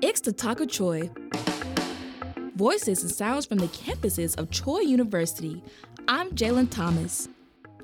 [0.00, 1.10] It's the Talk of Troy.
[2.54, 5.60] Voices and sounds from the campuses of Troy University.
[6.06, 7.28] I'm Jalen Thomas.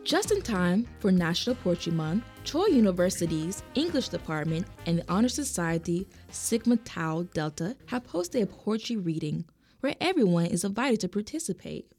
[0.05, 6.07] Just in time for National Poetry Month, Troy University's English Department and the Honor Society
[6.31, 9.45] Sigma Tau Delta have hosted a poetry reading
[9.81, 11.91] where everyone is invited to participate.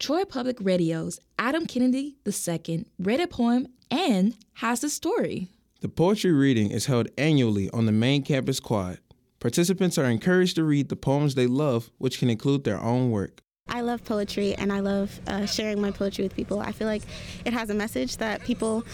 [0.00, 5.46] Troy Public Radio's Adam Kennedy II read a poem and has a story.
[5.80, 8.98] The poetry reading is held annually on the main campus quad.
[9.40, 13.40] Participants are encouraged to read the poems they love, which can include their own work.
[13.70, 16.60] I love poetry and I love uh, sharing my poetry with people.
[16.60, 17.02] I feel like
[17.46, 18.84] it has a message that people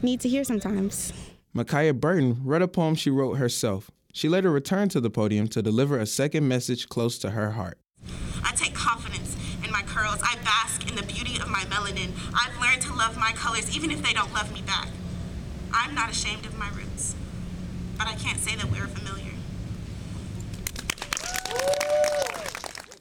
[0.00, 1.12] need to hear sometimes.
[1.52, 3.90] Micaiah Burton read a poem she wrote herself.
[4.14, 7.78] She later returned to the podium to deliver a second message close to her heart.
[8.42, 10.20] I take confidence in my curls.
[10.22, 12.12] I bask in the beauty of my melanin.
[12.32, 14.88] I've learned to love my colors even if they don't love me back.
[15.74, 17.14] I'm not ashamed of my roots,
[17.98, 19.29] but I can't say that we're familiar.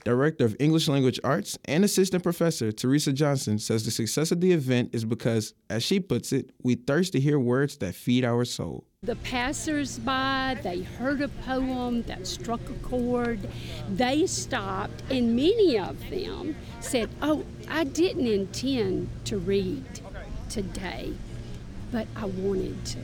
[0.04, 4.52] Director of English Language Arts and Assistant Professor Teresa Johnson says the success of the
[4.52, 8.46] event is because, as she puts it, we thirst to hear words that feed our
[8.46, 8.86] soul.
[9.04, 13.48] The passersby, they heard a poem that struck a chord.
[13.90, 19.86] They stopped, and many of them said, Oh, I didn't intend to read
[20.50, 21.14] today,
[21.92, 23.00] but I wanted to.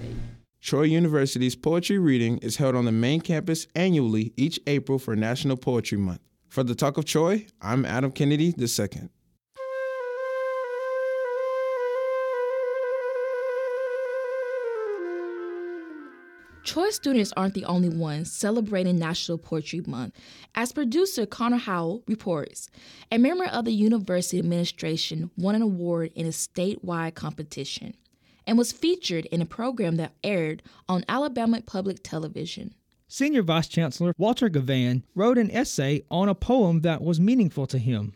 [0.62, 5.56] Troy University's poetry reading is held on the main campus annually each April for National
[5.58, 6.22] Poetry Month.
[6.56, 9.09] For the Talk of Troy, I'm Adam Kennedy II.
[16.64, 20.16] Troy students aren't the only ones celebrating National Poetry Month.
[20.56, 22.69] As producer Connor Howell reports,
[23.12, 27.95] a member of the university administration won an award in a statewide competition
[28.47, 32.73] and was featured in a program that aired on Alabama Public Television.
[33.08, 37.78] Senior Vice Chancellor Walter Givhan wrote an essay on a poem that was meaningful to
[37.78, 38.14] him.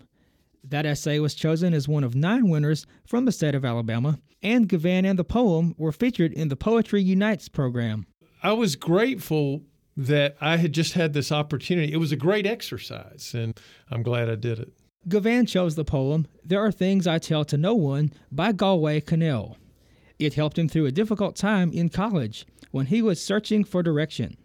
[0.64, 4.68] That essay was chosen as one of nine winners from the state of Alabama, and
[4.68, 8.08] Givhan and the poem were featured in the Poetry Unites program.
[8.42, 9.62] I was grateful
[9.96, 11.94] that I had just had this opportunity.
[11.94, 13.60] It was a great exercise, and
[13.92, 14.74] I'm glad I did it.
[15.08, 19.56] Givhan chose the poem There Are Things I Tell to No One by Galway Kinnell.
[20.18, 24.36] It helped him through a difficult time in college when he was searching for direction.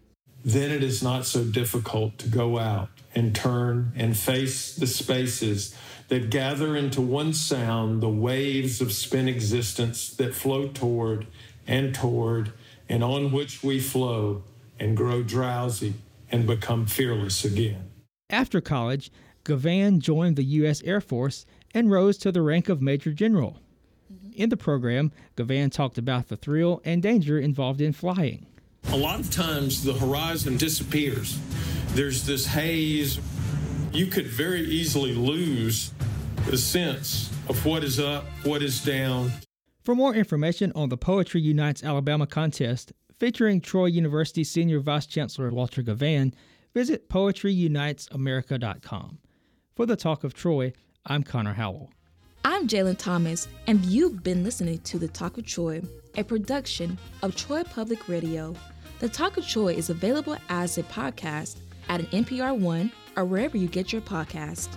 [0.45, 5.75] Then it is not so difficult to go out and turn and face the spaces
[6.09, 11.25] that gather into one sound the waves of spent existence that flow toward
[11.65, 12.53] and toward
[12.87, 14.43] and on which we flow
[14.79, 15.95] and grow drowsy
[16.31, 17.89] and become fearless again.
[18.29, 19.11] After college,
[19.45, 20.83] Givhan joined the U.S.
[20.83, 23.59] Air Force and rose to the rank of Major General.
[24.13, 24.33] Mm-hmm.
[24.33, 28.45] In the program, Givhan talked about the thrill and danger involved in flying.
[28.91, 31.39] A lot of times the horizon disappears.
[31.89, 33.19] There's this haze.
[33.91, 35.91] You could very easily lose
[36.45, 39.31] the sense of what is up, what is down.
[39.83, 45.49] For more information on the Poetry Unites Alabama contest featuring Troy University Senior Vice Chancellor
[45.49, 46.33] Walter Givhan,
[46.73, 49.19] visit poetryunitesamerica.com.
[49.75, 50.73] For the Talk of Troy,
[51.05, 51.91] I'm Connor Howell.
[52.43, 55.81] I'm Jalen Thomas, and you've been listening to The Talk of Troy,
[56.15, 58.55] a production of Troy Public Radio.
[58.99, 61.57] The Talk of Troy is available as a podcast
[61.89, 64.69] at an NPR One or wherever you get your podcast.